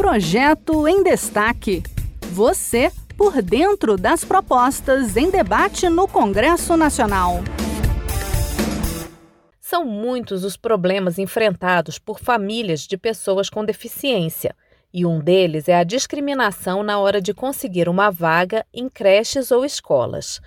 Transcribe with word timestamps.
Projeto 0.00 0.88
em 0.88 1.02
Destaque. 1.02 1.82
Você 2.32 2.90
por 3.18 3.42
dentro 3.42 3.98
das 3.98 4.24
propostas 4.24 5.14
em 5.14 5.30
debate 5.30 5.90
no 5.90 6.08
Congresso 6.08 6.74
Nacional. 6.74 7.40
São 9.60 9.84
muitos 9.84 10.42
os 10.42 10.56
problemas 10.56 11.18
enfrentados 11.18 11.98
por 11.98 12.18
famílias 12.18 12.86
de 12.86 12.96
pessoas 12.96 13.50
com 13.50 13.62
deficiência, 13.62 14.56
e 14.90 15.04
um 15.04 15.20
deles 15.20 15.68
é 15.68 15.74
a 15.74 15.84
discriminação 15.84 16.82
na 16.82 16.98
hora 16.98 17.20
de 17.20 17.34
conseguir 17.34 17.86
uma 17.86 18.10
vaga 18.10 18.64
em 18.72 18.88
creches 18.88 19.50
ou 19.50 19.66
escolas. 19.66 20.40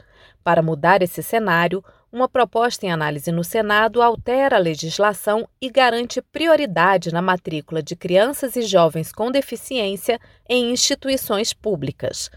Para 0.43 0.63
mudar 0.63 1.03
esse 1.03 1.21
cenário, 1.21 1.83
uma 2.13 2.29
proposta 2.29 2.85
em 2.85 2.91
análise 2.91 3.31
no 3.31 3.43
Senado 3.43 3.99
altera 3.99 4.55
a 4.55 4.59
legislação 4.59 5.49
e 5.59 5.67
garante 5.67 6.21
prioridade 6.21 7.11
na 7.11 7.23
matrícula 7.23 7.81
de 7.81 7.95
crianças 7.95 8.55
e 8.55 8.61
jovens 8.61 9.11
com 9.11 9.31
deficiência 9.31 10.19
em 10.47 10.71
instituições 10.71 11.53
públicas. 11.53 12.29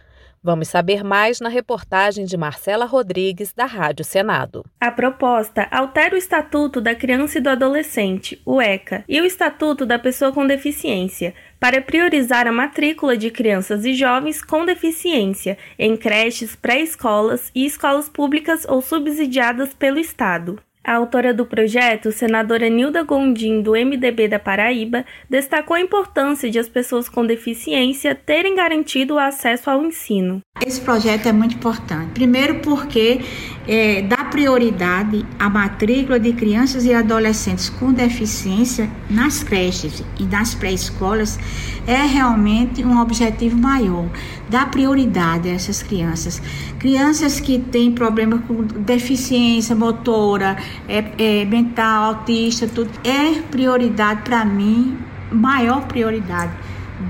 Vamos 0.47 0.69
saber 0.69 1.03
mais 1.03 1.41
na 1.41 1.49
reportagem 1.49 2.25
de 2.25 2.37
Marcela 2.37 2.85
Rodrigues, 2.85 3.53
da 3.53 3.65
Rádio 3.65 4.05
Senado. 4.05 4.65
A 4.81 4.93
proposta 4.93 5.67
altera 5.73 6.15
o 6.15 6.17
Estatuto 6.17 6.81
da 6.81 6.95
Criança 6.95 7.39
e 7.39 7.41
do 7.41 7.49
Adolescente, 7.49 8.41
o 8.47 8.63
ECA, 8.63 9.03
e 9.09 9.21
o 9.21 9.25
Estatuto 9.25 9.85
da 9.85 9.99
Pessoa 9.99 10.31
com 10.31 10.47
Deficiência, 10.47 11.35
para 11.59 11.83
priorizar 11.83 12.47
a 12.47 12.53
matrícula 12.53 13.17
de 13.17 13.29
crianças 13.29 13.85
e 13.85 13.93
jovens 13.93 14.41
com 14.41 14.65
deficiência 14.65 15.59
em 15.77 15.97
creches, 15.97 16.55
pré-escolas 16.55 17.51
e 17.53 17.67
escolas 17.67 18.09
públicas 18.09 18.65
ou 18.69 18.81
subsidiadas 18.81 19.75
pelo 19.75 19.99
Estado. 19.99 20.61
A 20.87 20.95
autora 20.95 21.35
do 21.35 21.45
projeto, 21.45 22.13
senadora 22.13 22.69
Nilda 22.69 23.03
Gondim, 23.03 23.61
do 23.61 23.73
MDB 23.73 24.29
da 24.29 24.39
Paraíba, 24.39 25.05
destacou 25.29 25.75
a 25.75 25.81
importância 25.81 26.49
de 26.49 26.61
as 26.61 26.69
pessoas 26.69 27.09
com 27.09 27.27
deficiência 27.27 28.15
terem 28.15 28.55
garantido 28.55 29.15
o 29.15 29.19
acesso 29.19 29.69
ao 29.69 29.85
ensino. 29.85 30.41
Esse 30.65 30.81
projeto 30.81 31.27
é 31.27 31.33
muito 31.33 31.57
importante. 31.57 32.13
Primeiro, 32.13 32.61
porque 32.61 33.21
é, 33.67 34.03
prioridade 34.27 35.25
à 35.39 35.49
matrícula 35.49 36.21
de 36.21 36.33
crianças 36.33 36.85
e 36.85 36.93
adolescentes 36.93 37.69
com 37.69 37.93
deficiência 37.93 38.91
nas 39.09 39.43
creches 39.43 40.03
e 40.19 40.25
nas 40.25 40.55
pré-escolas 40.55 41.39
é 41.87 42.05
realmente 42.05 42.85
um 42.85 43.01
objetivo 43.01 43.57
maior. 43.57 44.09
Dá 44.49 44.67
prioridade 44.67 45.49
a 45.49 45.53
essas 45.53 45.83
crianças. 45.83 46.41
Crianças 46.79 47.41
que 47.41 47.59
têm 47.59 47.93
problema 47.93 48.39
com 48.39 48.63
deficiência 48.63 49.75
motora, 49.75 50.57
é, 50.89 51.05
é, 51.19 51.45
mental, 51.45 52.15
autista, 52.15 52.69
tudo, 52.69 52.91
é 53.05 53.41
prioridade 53.51 54.23
para 54.23 54.45
mim, 54.45 54.97
maior 55.31 55.87
prioridade 55.87 56.53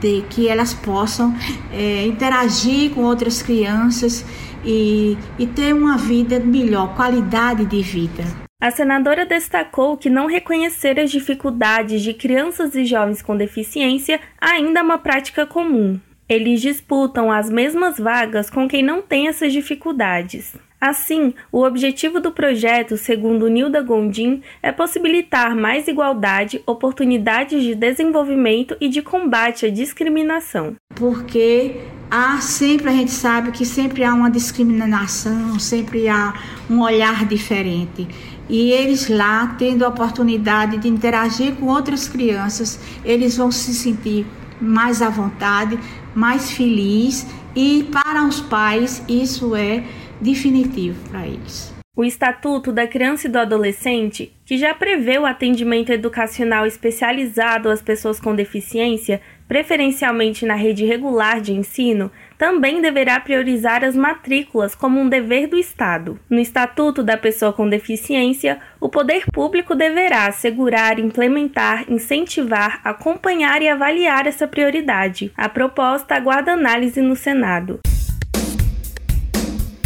de 0.00 0.22
que 0.30 0.48
elas 0.48 0.74
possam 0.74 1.34
é, 1.72 2.06
interagir 2.06 2.90
com 2.90 3.02
outras 3.02 3.42
crianças 3.42 4.24
e, 4.64 5.16
e 5.38 5.46
ter 5.46 5.72
uma 5.72 5.96
vida 5.96 6.40
melhor, 6.40 6.94
qualidade 6.94 7.64
de 7.64 7.82
vida. 7.82 8.24
A 8.60 8.70
senadora 8.70 9.26
destacou 9.26 9.96
que 9.96 10.08
não 10.08 10.26
reconhecer 10.26 10.98
as 10.98 11.10
dificuldades 11.10 12.02
de 12.02 12.14
crianças 12.14 12.74
e 12.74 12.84
jovens 12.84 13.20
com 13.20 13.36
deficiência 13.36 14.18
ainda 14.40 14.80
é 14.80 14.82
uma 14.82 14.98
prática 14.98 15.44
comum. 15.44 16.00
Eles 16.28 16.60
disputam 16.60 17.30
as 17.30 17.48
mesmas 17.50 17.98
vagas 17.98 18.50
com 18.50 18.66
quem 18.66 18.82
não 18.82 19.00
tem 19.02 19.28
essas 19.28 19.52
dificuldades. 19.52 20.56
Assim, 20.80 21.32
o 21.50 21.64
objetivo 21.64 22.20
do 22.20 22.30
projeto, 22.30 22.96
segundo 22.98 23.48
Nilda 23.48 23.80
Gondim, 23.80 24.42
é 24.62 24.70
possibilitar 24.70 25.56
mais 25.56 25.88
igualdade, 25.88 26.62
oportunidades 26.66 27.62
de 27.62 27.74
desenvolvimento 27.74 28.76
e 28.80 28.88
de 28.88 29.00
combate 29.00 29.64
à 29.64 29.70
discriminação. 29.70 30.76
Porque 30.94 31.80
há 32.10 32.38
sempre, 32.40 32.90
a 32.90 32.92
gente 32.92 33.10
sabe 33.10 33.52
que 33.52 33.64
sempre 33.64 34.04
há 34.04 34.12
uma 34.12 34.30
discriminação, 34.30 35.58
sempre 35.58 36.08
há 36.08 36.34
um 36.68 36.82
olhar 36.82 37.24
diferente. 37.24 38.06
E 38.48 38.70
eles 38.70 39.08
lá, 39.08 39.56
tendo 39.58 39.84
a 39.84 39.88
oportunidade 39.88 40.76
de 40.76 40.88
interagir 40.88 41.54
com 41.56 41.66
outras 41.66 42.06
crianças, 42.06 42.78
eles 43.02 43.36
vão 43.36 43.50
se 43.50 43.74
sentir 43.74 44.26
mais 44.60 45.02
à 45.02 45.08
vontade, 45.08 45.78
mais 46.14 46.50
feliz 46.50 47.26
e 47.54 47.84
para 47.84 48.24
os 48.24 48.40
pais 48.40 49.02
isso 49.08 49.54
é 49.54 49.84
definitivo 50.20 50.96
para 51.10 51.26
eles. 51.26 51.76
O 51.96 52.04
Estatuto 52.04 52.72
da 52.72 52.86
Criança 52.86 53.26
e 53.26 53.30
do 53.30 53.38
Adolescente, 53.38 54.30
que 54.44 54.58
já 54.58 54.74
prevê 54.74 55.18
o 55.18 55.24
atendimento 55.24 55.90
educacional 55.90 56.66
especializado 56.66 57.70
às 57.70 57.80
pessoas 57.80 58.20
com 58.20 58.36
deficiência, 58.36 59.22
preferencialmente 59.48 60.44
na 60.44 60.54
rede 60.54 60.84
regular 60.84 61.40
de 61.40 61.54
ensino, 61.54 62.12
também 62.36 62.82
deverá 62.82 63.18
priorizar 63.18 63.82
as 63.82 63.96
matrículas 63.96 64.74
como 64.74 65.00
um 65.00 65.08
dever 65.08 65.46
do 65.46 65.56
Estado. 65.56 66.20
No 66.28 66.38
Estatuto 66.38 67.02
da 67.02 67.16
Pessoa 67.16 67.50
com 67.50 67.66
Deficiência, 67.66 68.60
o 68.78 68.90
poder 68.90 69.24
público 69.32 69.74
deverá 69.74 70.26
assegurar, 70.26 70.98
implementar, 70.98 71.90
incentivar, 71.90 72.82
acompanhar 72.84 73.62
e 73.62 73.68
avaliar 73.70 74.26
essa 74.26 74.46
prioridade. 74.46 75.32
A 75.34 75.48
proposta 75.48 76.14
aguarda 76.14 76.52
análise 76.52 77.00
no 77.00 77.16
Senado. 77.16 77.80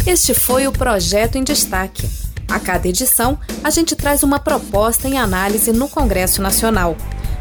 Este 0.05 0.33
foi 0.33 0.67
o 0.67 0.71
projeto 0.71 1.37
em 1.37 1.43
destaque. 1.43 2.09
A 2.49 2.59
cada 2.59 2.87
edição, 2.87 3.39
a 3.63 3.69
gente 3.69 3.95
traz 3.95 4.23
uma 4.23 4.39
proposta 4.39 5.07
em 5.07 5.17
análise 5.17 5.71
no 5.71 5.87
Congresso 5.87 6.41
Nacional. 6.41 6.97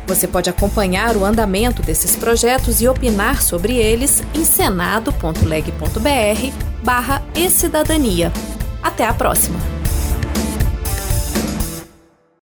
Você 0.06 0.26
pode 0.26 0.50
acompanhar 0.50 1.16
o 1.16 1.25
andamento 1.25 1.82
desses 1.82 2.15
projetos 2.16 2.81
e 2.81 2.88
opinar 2.88 3.43
sobre 3.43 3.76
eles 3.76 4.22
em 4.34 4.44
senado.leg.br 4.44 5.10
barra 6.82 7.22
e 7.34 7.48
cidadania. 7.48 8.32
Até 8.82 9.06
a 9.06 9.15
próxima! 9.15 9.70